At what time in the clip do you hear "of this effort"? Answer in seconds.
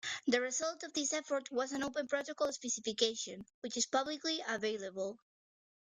0.81-1.51